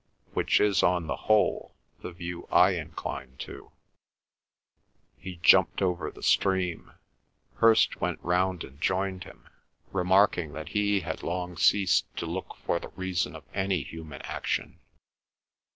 [0.33, 3.71] —which is, on the whole, the view I incline to."
[5.19, 6.93] He jumped over the stream;
[7.57, 9.47] Hirst went round and joined him,
[9.91, 14.79] remarking that he had long ceased to look for the reason of any human action.